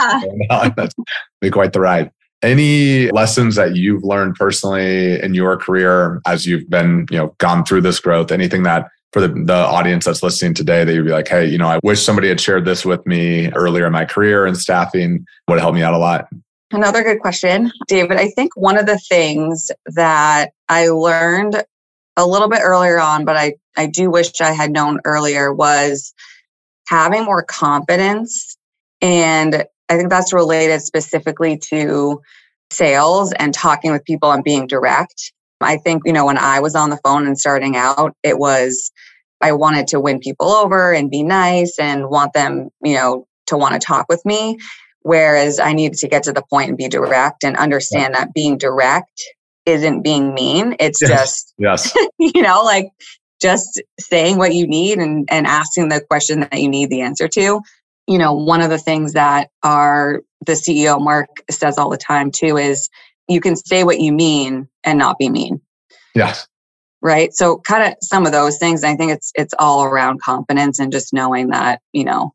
Yeah. 0.49 0.69
That's 0.75 0.93
be 1.41 1.49
quite 1.49 1.73
the 1.73 1.79
ride. 1.79 2.11
Any 2.41 3.09
lessons 3.11 3.55
that 3.55 3.77
you've 3.77 4.03
learned 4.03 4.35
personally 4.35 5.21
in 5.21 5.33
your 5.33 5.55
career 5.55 6.21
as 6.27 6.45
you've 6.45 6.69
been, 6.69 7.05
you 7.09 7.17
know, 7.17 7.33
gone 7.37 7.63
through 7.63 7.81
this 7.81 8.01
growth? 8.01 8.31
Anything 8.33 8.63
that 8.63 8.89
for 9.13 9.21
the, 9.21 9.29
the 9.29 9.53
audience 9.53 10.05
that's 10.05 10.23
listening 10.23 10.53
today 10.53 10.83
that 10.83 10.93
you'd 10.93 11.05
be 11.05 11.11
like, 11.11 11.27
hey, 11.27 11.45
you 11.45 11.57
know, 11.57 11.67
I 11.67 11.79
wish 11.83 12.03
somebody 12.03 12.27
had 12.27 12.41
shared 12.41 12.65
this 12.65 12.83
with 12.83 13.05
me 13.05 13.49
earlier 13.53 13.85
in 13.85 13.93
my 13.93 14.03
career 14.03 14.45
and 14.45 14.57
staffing 14.57 15.25
would 15.47 15.59
help 15.59 15.75
me 15.75 15.83
out 15.83 15.93
a 15.93 15.99
lot? 15.99 16.27
Another 16.73 17.03
good 17.03 17.19
question, 17.19 17.71
David. 17.87 18.17
I 18.17 18.29
think 18.29 18.57
one 18.57 18.79
of 18.79 18.87
the 18.87 18.97
things 18.97 19.69
that 19.93 20.53
I 20.67 20.87
learned 20.87 21.63
a 22.17 22.25
little 22.25 22.49
bit 22.49 22.61
earlier 22.63 22.99
on, 22.99 23.25
but 23.25 23.37
I, 23.37 23.53
I 23.77 23.85
do 23.85 24.09
wish 24.09 24.41
I 24.41 24.53
had 24.53 24.71
known 24.71 24.99
earlier 25.05 25.53
was 25.53 26.15
having 26.87 27.25
more 27.25 27.43
confidence 27.43 28.57
and 29.03 29.65
I 29.87 29.97
think 29.97 30.09
that's 30.09 30.33
related 30.33 30.81
specifically 30.81 31.59
to 31.69 32.19
sales 32.71 33.33
and 33.33 33.53
talking 33.53 33.91
with 33.91 34.03
people 34.03 34.31
and 34.31 34.43
being 34.43 34.65
direct. 34.65 35.31
I 35.61 35.77
think, 35.77 36.01
you 36.05 36.13
know, 36.13 36.25
when 36.25 36.39
I 36.39 36.59
was 36.59 36.73
on 36.73 36.89
the 36.89 36.99
phone 37.03 37.27
and 37.27 37.37
starting 37.37 37.77
out, 37.77 38.15
it 38.23 38.39
was, 38.39 38.91
I 39.41 39.51
wanted 39.51 39.85
to 39.89 39.99
win 39.99 40.17
people 40.17 40.49
over 40.49 40.91
and 40.91 41.11
be 41.11 41.21
nice 41.21 41.77
and 41.77 42.09
want 42.09 42.33
them, 42.33 42.69
you 42.83 42.95
know, 42.95 43.27
to 43.47 43.57
want 43.57 43.73
to 43.73 43.79
talk 43.79 44.07
with 44.09 44.25
me. 44.25 44.57
Whereas 45.03 45.59
I 45.59 45.73
needed 45.73 45.97
to 45.99 46.07
get 46.07 46.23
to 46.23 46.33
the 46.33 46.43
point 46.49 46.69
and 46.69 46.77
be 46.77 46.87
direct 46.87 47.43
and 47.43 47.55
understand 47.57 48.15
that 48.15 48.33
being 48.33 48.57
direct 48.57 49.23
isn't 49.65 50.01
being 50.01 50.33
mean. 50.33 50.75
It's 50.79 51.01
yes. 51.01 51.09
just, 51.09 51.53
yes. 51.57 51.95
you 52.17 52.41
know, 52.41 52.63
like 52.63 52.89
just 53.41 53.81
saying 53.99 54.37
what 54.37 54.53
you 54.53 54.67
need 54.67 54.97
and, 54.97 55.27
and 55.29 55.45
asking 55.45 55.89
the 55.89 56.01
question 56.01 56.41
that 56.41 56.59
you 56.59 56.69
need 56.69 56.89
the 56.89 57.01
answer 57.01 57.27
to 57.27 57.61
you 58.07 58.17
know, 58.17 58.33
one 58.33 58.61
of 58.61 58.69
the 58.69 58.77
things 58.77 59.13
that 59.13 59.49
our 59.63 60.21
the 60.45 60.53
CEO 60.53 61.01
Mark 61.01 61.29
says 61.49 61.77
all 61.77 61.89
the 61.89 61.97
time 61.97 62.31
too 62.31 62.57
is 62.57 62.89
you 63.27 63.39
can 63.39 63.55
say 63.55 63.83
what 63.83 63.99
you 63.99 64.11
mean 64.11 64.67
and 64.83 64.99
not 64.99 65.17
be 65.17 65.29
mean. 65.29 65.61
Yes. 66.13 66.47
Right. 67.01 67.33
So 67.33 67.59
kind 67.59 67.91
of 67.91 67.97
some 68.01 68.25
of 68.25 68.31
those 68.31 68.57
things. 68.57 68.83
I 68.83 68.95
think 68.95 69.11
it's 69.11 69.31
it's 69.35 69.53
all 69.57 69.83
around 69.83 70.21
confidence 70.21 70.79
and 70.79 70.91
just 70.91 71.13
knowing 71.13 71.49
that, 71.49 71.81
you 71.91 72.03
know, 72.03 72.33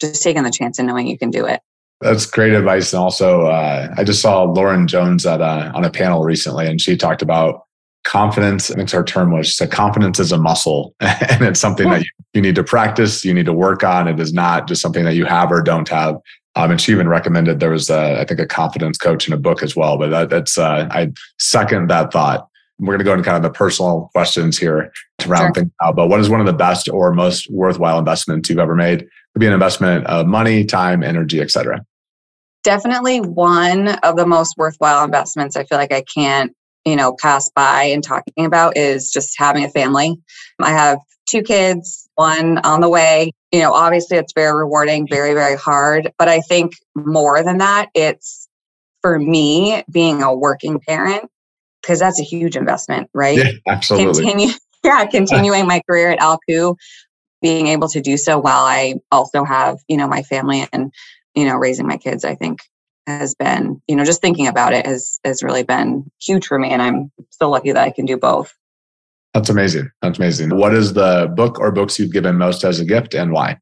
just 0.00 0.22
taking 0.22 0.42
the 0.42 0.50
chance 0.50 0.78
and 0.78 0.88
knowing 0.88 1.06
you 1.06 1.18
can 1.18 1.30
do 1.30 1.46
it. 1.46 1.60
That's 2.00 2.26
great 2.26 2.52
advice. 2.52 2.92
And 2.92 3.00
also, 3.00 3.46
uh, 3.46 3.94
I 3.96 4.04
just 4.04 4.20
saw 4.20 4.42
Lauren 4.42 4.86
Jones 4.86 5.24
at 5.24 5.40
a, 5.40 5.70
on 5.74 5.84
a 5.84 5.90
panel 5.90 6.22
recently, 6.22 6.66
and 6.66 6.80
she 6.80 6.96
talked 6.96 7.22
about 7.22 7.62
confidence. 8.04 8.70
I 8.70 8.74
think 8.74 8.90
her 8.90 9.02
term 9.02 9.32
was 9.32 9.46
she 9.46 9.54
said 9.54 9.70
confidence 9.70 10.18
is 10.18 10.32
a 10.32 10.38
muscle, 10.38 10.94
and 11.00 11.42
it's 11.42 11.60
something 11.60 11.88
that 11.88 12.02
you, 12.02 12.08
you 12.34 12.42
need 12.42 12.54
to 12.56 12.64
practice, 12.64 13.24
you 13.24 13.32
need 13.32 13.46
to 13.46 13.52
work 13.52 13.82
on. 13.82 14.08
It 14.08 14.20
is 14.20 14.32
not 14.32 14.68
just 14.68 14.82
something 14.82 15.04
that 15.04 15.14
you 15.14 15.24
have 15.24 15.50
or 15.50 15.62
don't 15.62 15.88
have. 15.88 16.16
Um, 16.56 16.70
and 16.70 16.80
she 16.80 16.92
even 16.92 17.08
recommended 17.08 17.58
there 17.58 17.70
was, 17.70 17.90
a, 17.90 18.20
I 18.20 18.24
think, 18.24 18.38
a 18.38 18.46
confidence 18.46 18.96
coach 18.96 19.26
in 19.26 19.32
a 19.32 19.38
book 19.38 19.62
as 19.62 19.74
well. 19.74 19.98
But 19.98 20.10
that, 20.10 20.30
that's 20.30 20.56
uh, 20.56 20.86
I 20.90 21.12
second 21.38 21.90
that 21.90 22.12
thought. 22.12 22.48
We're 22.78 22.94
going 22.94 22.98
to 22.98 23.04
go 23.04 23.12
into 23.12 23.24
kind 23.24 23.36
of 23.36 23.42
the 23.42 23.56
personal 23.56 24.10
questions 24.12 24.58
here 24.58 24.92
to 25.18 25.28
round 25.28 25.54
sure. 25.56 25.62
things 25.62 25.72
out. 25.82 25.96
But 25.96 26.08
what 26.08 26.20
is 26.20 26.28
one 26.28 26.40
of 26.40 26.46
the 26.46 26.52
best 26.52 26.88
or 26.88 27.12
most 27.12 27.50
worthwhile 27.50 27.98
investments 27.98 28.48
you've 28.48 28.58
ever 28.58 28.74
made? 28.74 29.02
It 29.02 29.08
could 29.32 29.40
be 29.40 29.46
an 29.46 29.52
investment 29.52 30.06
of 30.06 30.26
money, 30.26 30.64
time, 30.64 31.02
energy, 31.02 31.40
etc. 31.40 31.84
Definitely 32.64 33.20
one 33.20 33.88
of 34.02 34.16
the 34.16 34.26
most 34.26 34.56
worthwhile 34.56 35.04
investments. 35.04 35.56
I 35.56 35.64
feel 35.64 35.78
like 35.78 35.92
I 35.92 36.02
can't 36.02 36.52
you 36.84 36.96
know, 36.96 37.16
pass 37.20 37.50
by 37.54 37.84
and 37.84 38.04
talking 38.04 38.44
about 38.44 38.76
is 38.76 39.10
just 39.10 39.34
having 39.38 39.64
a 39.64 39.70
family. 39.70 40.16
I 40.60 40.70
have 40.70 40.98
two 41.28 41.42
kids, 41.42 42.08
one 42.16 42.58
on 42.58 42.80
the 42.80 42.88
way. 42.88 43.32
You 43.52 43.60
know, 43.60 43.72
obviously 43.72 44.18
it's 44.18 44.32
very 44.34 44.54
rewarding, 44.54 45.08
very, 45.08 45.34
very 45.34 45.56
hard. 45.56 46.12
But 46.18 46.28
I 46.28 46.40
think 46.40 46.72
more 46.94 47.42
than 47.42 47.58
that, 47.58 47.88
it's 47.94 48.48
for 49.00 49.18
me 49.18 49.82
being 49.90 50.22
a 50.22 50.34
working 50.34 50.80
parent, 50.80 51.30
because 51.84 51.98
that's 51.98 52.18
a 52.18 52.24
huge 52.24 52.56
investment, 52.56 53.10
right? 53.12 53.36
Yeah, 53.36 53.50
absolutely. 53.68 54.24
Continue, 54.24 54.54
yeah, 54.84 55.04
continuing 55.06 55.66
my 55.66 55.82
career 55.88 56.10
at 56.10 56.18
Alku, 56.20 56.76
being 57.42 57.66
able 57.66 57.88
to 57.88 58.00
do 58.00 58.16
so 58.16 58.38
while 58.38 58.64
I 58.64 58.94
also 59.12 59.44
have, 59.44 59.78
you 59.88 59.96
know, 59.96 60.08
my 60.08 60.22
family 60.22 60.66
and, 60.72 60.92
you 61.34 61.44
know, 61.44 61.56
raising 61.56 61.86
my 61.86 61.98
kids, 61.98 62.24
I 62.24 62.34
think 62.34 62.60
has 63.06 63.34
been, 63.34 63.82
you 63.86 63.96
know, 63.96 64.04
just 64.04 64.22
thinking 64.22 64.46
about 64.46 64.72
it 64.72 64.86
has 64.86 65.20
has 65.24 65.42
really 65.42 65.62
been 65.62 66.10
huge 66.22 66.46
for 66.46 66.58
me. 66.58 66.70
And 66.70 66.80
I'm 66.80 67.12
so 67.30 67.50
lucky 67.50 67.72
that 67.72 67.84
I 67.84 67.90
can 67.90 68.06
do 68.06 68.16
both. 68.16 68.54
That's 69.34 69.50
amazing. 69.50 69.90
That's 70.00 70.18
amazing. 70.18 70.56
What 70.56 70.74
is 70.74 70.94
the 70.94 71.30
book 71.36 71.58
or 71.58 71.70
books 71.70 71.98
you've 71.98 72.12
given 72.12 72.36
most 72.36 72.64
as 72.64 72.80
a 72.80 72.84
gift 72.84 73.14
and 73.14 73.32
why? 73.32 73.58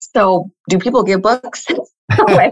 So 0.00 0.50
do 0.68 0.78
people 0.78 1.02
give 1.02 1.22
books? 1.22 1.66
I 2.10 2.50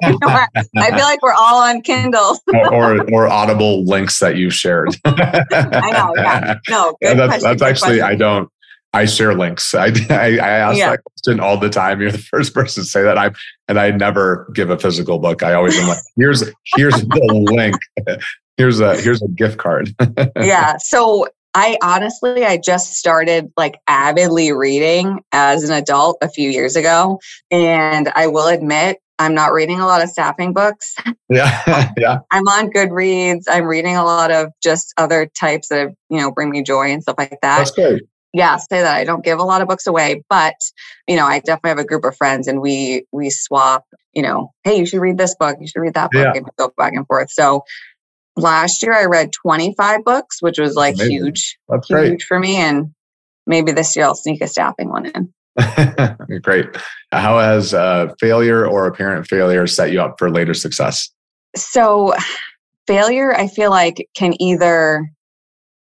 feel 0.70 0.98
like 0.98 1.22
we're 1.22 1.32
all 1.32 1.62
on 1.62 1.80
Kindle. 1.82 2.38
or, 2.54 2.74
or, 2.74 3.10
or 3.12 3.28
audible 3.28 3.84
links 3.84 4.18
that 4.18 4.36
you've 4.36 4.54
shared. 4.54 4.94
I 5.04 5.90
know. 5.92 6.12
Yeah. 6.16 6.54
No, 6.68 6.96
good 7.02 7.18
that's, 7.18 7.42
that's 7.42 7.62
actually 7.62 7.98
question. 7.98 8.02
I 8.02 8.14
don't 8.16 8.50
I 8.96 9.04
share 9.04 9.34
links. 9.34 9.74
I, 9.74 9.92
I, 10.08 10.38
I 10.38 10.48
ask 10.48 10.78
yeah. 10.78 10.90
that 10.90 11.04
question 11.04 11.38
all 11.40 11.58
the 11.58 11.68
time. 11.68 12.00
You're 12.00 12.12
the 12.12 12.18
first 12.18 12.54
person 12.54 12.82
to 12.82 12.88
say 12.88 13.02
that. 13.02 13.18
I'm, 13.18 13.34
and 13.68 13.78
I 13.78 13.90
never 13.90 14.50
give 14.54 14.70
a 14.70 14.78
physical 14.78 15.18
book. 15.18 15.42
I 15.42 15.52
always 15.52 15.78
am 15.78 15.88
like, 15.88 15.98
here's 16.16 16.42
here's 16.74 16.94
the 16.94 17.46
link. 17.52 17.76
Here's 18.56 18.80
a 18.80 18.96
here's 19.00 19.20
a 19.20 19.28
gift 19.28 19.58
card. 19.58 19.94
yeah. 20.36 20.76
So 20.78 21.28
I 21.52 21.76
honestly, 21.82 22.44
I 22.44 22.58
just 22.58 22.94
started 22.94 23.52
like 23.56 23.78
avidly 23.86 24.52
reading 24.52 25.20
as 25.32 25.62
an 25.64 25.76
adult 25.76 26.16
a 26.22 26.28
few 26.30 26.50
years 26.50 26.74
ago, 26.74 27.18
and 27.50 28.10
I 28.14 28.28
will 28.28 28.46
admit 28.46 28.98
I'm 29.18 29.34
not 29.34 29.52
reading 29.52 29.80
a 29.80 29.86
lot 29.86 30.02
of 30.02 30.08
staffing 30.10 30.52
books. 30.52 30.94
Yeah, 31.28 31.92
yeah. 31.96 32.18
I'm 32.30 32.46
on 32.46 32.70
Goodreads. 32.70 33.46
I'm 33.48 33.64
reading 33.64 33.96
a 33.96 34.04
lot 34.04 34.30
of 34.30 34.52
just 34.62 34.94
other 34.96 35.26
types 35.26 35.70
that 35.70 35.88
you 36.08 36.20
know 36.20 36.30
bring 36.30 36.50
me 36.50 36.62
joy 36.62 36.92
and 36.92 37.02
stuff 37.02 37.16
like 37.18 37.30
that. 37.42 37.58
That's 37.58 37.72
great 37.72 38.02
yeah 38.36 38.56
say 38.56 38.82
that 38.82 38.96
i 38.96 39.04
don't 39.04 39.24
give 39.24 39.38
a 39.38 39.44
lot 39.44 39.62
of 39.62 39.68
books 39.68 39.86
away 39.86 40.22
but 40.28 40.54
you 41.08 41.16
know 41.16 41.24
i 41.24 41.38
definitely 41.40 41.70
have 41.70 41.78
a 41.78 41.84
group 41.84 42.04
of 42.04 42.16
friends 42.16 42.46
and 42.46 42.60
we 42.60 43.04
we 43.10 43.30
swap 43.30 43.84
you 44.12 44.22
know 44.22 44.52
hey 44.64 44.76
you 44.76 44.84
should 44.86 45.00
read 45.00 45.16
this 45.16 45.34
book 45.36 45.56
you 45.60 45.66
should 45.66 45.80
read 45.80 45.94
that 45.94 46.10
book 46.10 46.22
yeah. 46.22 46.32
and 46.34 46.46
go 46.58 46.70
back 46.76 46.92
and 46.92 47.06
forth 47.06 47.30
so 47.30 47.62
last 48.36 48.82
year 48.82 48.92
i 48.92 49.04
read 49.06 49.32
25 49.32 50.04
books 50.04 50.42
which 50.42 50.58
was 50.58 50.74
like 50.74 50.94
Amazing. 50.96 51.12
huge 51.12 51.58
That's 51.68 51.88
huge 51.88 51.98
great. 51.98 52.22
for 52.22 52.38
me 52.38 52.56
and 52.56 52.92
maybe 53.46 53.72
this 53.72 53.96
year 53.96 54.04
i'll 54.04 54.14
sneak 54.14 54.42
a 54.42 54.48
staffing 54.48 54.90
one 54.90 55.06
in 55.06 55.32
great 56.42 56.66
how 57.12 57.38
has 57.38 57.72
a 57.72 58.14
failure 58.20 58.66
or 58.66 58.86
apparent 58.86 59.26
failure 59.26 59.66
set 59.66 59.90
you 59.90 60.00
up 60.00 60.16
for 60.18 60.30
later 60.30 60.54
success 60.54 61.10
so 61.54 62.14
failure 62.86 63.34
i 63.34 63.46
feel 63.48 63.70
like 63.70 64.08
can 64.14 64.40
either 64.40 65.10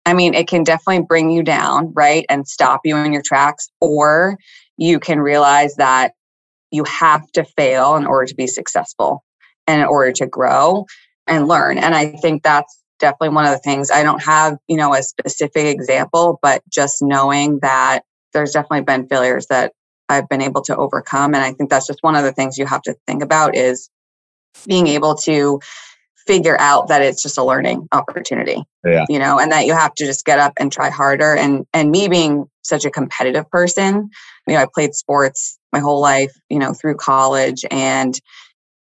I 0.05 0.15
mean, 0.15 0.35
it 0.35 0.49
can 0.49 0.65
definitely 0.65 1.05
bring 1.05 1.31
you 1.31 1.43
down, 1.43 1.93
right? 1.95 2.27
And 2.29 2.47
stop 2.49 2.81
you 2.85 2.97
in 2.97 3.13
your 3.13 3.23
tracks. 3.23 3.69
Or 3.81 4.37
you 4.77 4.99
can 4.99 5.21
realize 5.21 5.77
that 5.77 6.13
you 6.71 6.85
have 6.85 7.31
to 7.33 7.45
fail 7.45 7.97
in 7.97 8.07
order 8.07 8.27
to 8.27 8.35
be 8.35 8.47
successful 8.47 9.23
and 9.67 9.81
in 9.81 9.87
order 9.87 10.13
to 10.13 10.27
grow 10.27 10.87
and 11.27 11.47
learn. 11.47 11.79
And 11.79 11.95
I 11.95 12.07
think 12.07 12.43
that's 12.43 12.83
definitely 12.99 13.31
one 13.31 13.45
of 13.45 13.53
the 13.53 13.59
things 13.59 13.91
I 13.91 14.03
don't 14.03 14.23
have, 14.23 14.57
you 14.67 14.77
know, 14.77 14.95
a 14.95 15.03
specific 15.03 15.67
example, 15.67 16.39
but 16.43 16.63
just 16.69 17.03
knowing 17.03 17.61
that 17.61 18.03
there's 18.33 18.53
definitely 18.53 18.83
been 18.83 19.09
failures 19.09 19.47
that 19.49 19.73
I've 20.09 20.29
been 20.29 20.43
able 20.43 20.63
to 20.63 20.77
overcome. 20.77 21.35
And 21.35 21.43
I 21.43 21.53
think 21.53 21.71
that's 21.71 21.87
just 21.87 22.03
one 22.03 22.17
of 22.17 22.25
the 22.25 22.33
things 22.33 22.59
you 22.59 22.67
have 22.67 22.83
to 22.83 22.95
think 23.07 23.23
about 23.23 23.57
is 23.57 23.89
being 24.67 24.87
able 24.87 25.15
to 25.15 25.61
figure 26.27 26.59
out 26.61 26.89
that 26.89 27.03
it's 27.03 27.23
just 27.23 27.39
a 27.39 27.45
learning 27.45 27.89
opportunity 27.93 28.63
yeah. 28.85 29.05
you 29.09 29.19
know 29.19 29.39
and 29.39 29.51
that 29.51 29.67
you 29.67 29.73
have 29.73 29.93
to 29.95 30.05
just 30.05 30.25
get 30.25 30.39
up 30.39 30.53
and 30.57 30.71
try 30.71 30.89
harder 30.89 31.35
and 31.35 31.67
and 31.73 31.91
me 31.91 32.09
being 32.09 32.45
such 32.63 32.85
a 32.85 32.91
competitive 32.91 33.49
person 33.51 34.09
you 34.47 34.55
know 34.55 34.61
i 34.61 34.67
played 34.73 34.95
sports 34.95 35.59
my 35.73 35.81
whole 35.81 36.01
life 36.01 36.33
you 36.49 36.59
know 36.59 36.73
through 36.73 36.95
college 36.95 37.65
and 37.71 38.21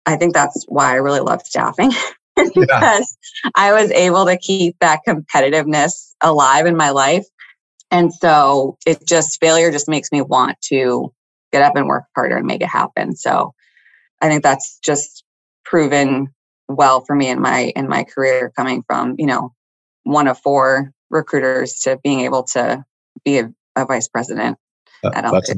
i 0.05 0.15
think 0.15 0.33
that's 0.33 0.65
why 0.67 0.91
i 0.91 0.95
really 0.95 1.19
love 1.19 1.41
staffing 1.41 1.91
because 2.35 3.17
yeah. 3.43 3.51
i 3.55 3.73
was 3.73 3.91
able 3.91 4.25
to 4.25 4.37
keep 4.37 4.75
that 4.79 5.01
competitiveness 5.07 6.13
alive 6.21 6.65
in 6.65 6.77
my 6.77 6.89
life 6.89 7.25
And 7.95 8.13
so 8.13 8.77
it 8.85 9.07
just 9.07 9.39
failure 9.39 9.71
just 9.71 9.87
makes 9.87 10.11
me 10.11 10.21
want 10.21 10.59
to 10.63 11.13
get 11.53 11.61
up 11.61 11.77
and 11.77 11.87
work 11.87 12.03
harder 12.13 12.35
and 12.35 12.45
make 12.45 12.61
it 12.61 12.67
happen. 12.67 13.15
So 13.15 13.53
I 14.21 14.27
think 14.27 14.43
that's 14.43 14.79
just 14.83 15.23
proven 15.63 16.27
well 16.67 17.05
for 17.05 17.15
me 17.15 17.29
in 17.29 17.39
my 17.39 17.71
in 17.73 17.87
my 17.87 18.03
career 18.03 18.51
coming 18.57 18.83
from, 18.85 19.15
you 19.17 19.25
know, 19.25 19.53
one 20.03 20.27
of 20.27 20.37
four 20.39 20.91
recruiters 21.09 21.75
to 21.83 21.97
being 22.03 22.19
able 22.19 22.43
to 22.43 22.83
be 23.23 23.39
a, 23.39 23.53
a 23.77 23.85
vice 23.85 24.09
president 24.09 24.57
at 25.05 25.31
That's 25.31 25.53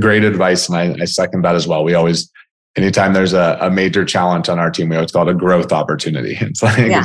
great 0.00 0.24
advice. 0.24 0.70
And 0.70 0.78
I, 0.78 1.02
I, 1.02 1.04
second 1.04 1.42
that 1.42 1.56
as 1.56 1.68
well. 1.68 1.84
We 1.84 1.92
always, 1.92 2.30
anytime 2.74 3.12
there's 3.12 3.34
a, 3.34 3.58
a, 3.60 3.70
major 3.70 4.04
challenge 4.04 4.48
on 4.48 4.58
our 4.58 4.70
team, 4.70 4.88
we 4.88 4.96
always 4.96 5.12
call 5.12 5.28
it 5.28 5.32
a 5.32 5.34
growth 5.34 5.72
opportunity. 5.72 6.36
It's 6.40 6.62
like, 6.62 6.78
yeah. 6.78 7.04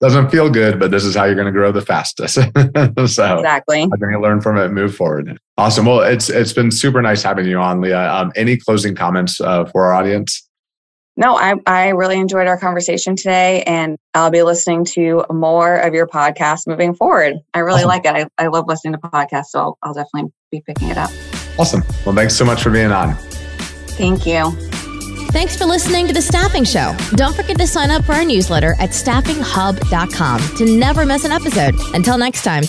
Doesn't 0.00 0.30
feel 0.30 0.50
good, 0.50 0.78
but 0.78 0.90
this 0.90 1.04
is 1.04 1.14
how 1.14 1.24
you're 1.24 1.34
going 1.34 1.46
to 1.46 1.52
grow 1.52 1.72
the 1.72 1.80
fastest. 1.80 2.34
so 2.34 3.38
exactly. 3.38 3.82
I 3.82 3.86
think 3.86 4.10
you 4.10 4.20
learn 4.20 4.40
from 4.40 4.58
it, 4.58 4.68
move 4.70 4.94
forward. 4.94 5.38
Awesome. 5.56 5.86
Well, 5.86 6.00
it's, 6.00 6.28
it's 6.28 6.52
been 6.52 6.70
super 6.70 7.00
nice 7.00 7.22
having 7.22 7.46
you 7.46 7.58
on, 7.58 7.80
Leah. 7.80 8.12
Um, 8.12 8.32
any 8.36 8.56
closing 8.56 8.94
comments 8.94 9.40
uh, 9.40 9.64
for 9.66 9.86
our 9.86 9.94
audience? 9.94 10.46
No, 11.18 11.34
I, 11.36 11.54
I 11.66 11.88
really 11.88 12.18
enjoyed 12.18 12.46
our 12.46 12.58
conversation 12.58 13.16
today, 13.16 13.62
and 13.62 13.96
I'll 14.12 14.30
be 14.30 14.42
listening 14.42 14.84
to 14.86 15.24
more 15.30 15.76
of 15.76 15.94
your 15.94 16.06
podcast 16.06 16.66
moving 16.66 16.94
forward. 16.94 17.36
I 17.54 17.60
really 17.60 17.84
awesome. 17.84 17.88
like 17.88 18.04
it. 18.04 18.30
I, 18.38 18.44
I 18.44 18.48
love 18.48 18.66
listening 18.68 18.92
to 18.92 18.98
podcasts, 18.98 19.46
so 19.46 19.60
I'll, 19.60 19.78
I'll 19.82 19.94
definitely 19.94 20.30
be 20.50 20.60
picking 20.60 20.88
it 20.88 20.98
up. 20.98 21.10
Awesome. 21.58 21.82
Well, 22.04 22.14
thanks 22.14 22.36
so 22.36 22.44
much 22.44 22.62
for 22.62 22.70
being 22.70 22.92
on. 22.92 23.14
Thank 23.96 24.26
you. 24.26 24.52
Thanks 25.36 25.54
for 25.54 25.66
listening 25.66 26.06
to 26.06 26.14
The 26.14 26.22
Staffing 26.22 26.64
Show. 26.64 26.96
Don't 27.10 27.36
forget 27.36 27.58
to 27.58 27.66
sign 27.66 27.90
up 27.90 28.06
for 28.06 28.14
our 28.14 28.24
newsletter 28.24 28.74
at 28.78 28.92
staffinghub.com 28.92 30.56
to 30.56 30.78
never 30.78 31.04
miss 31.04 31.26
an 31.26 31.32
episode. 31.32 31.74
Until 31.92 32.16
next 32.16 32.42
time. 32.42 32.62